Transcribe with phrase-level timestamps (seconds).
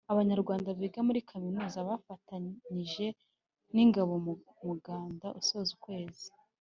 [0.13, 3.05] Abanyarwanda biga muri kaminuza bafatanyije
[3.73, 4.33] n’ingabo mu
[4.67, 6.27] muganda usoza ukwezi